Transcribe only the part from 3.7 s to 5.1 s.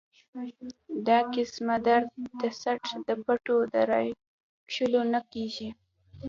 د راښکلو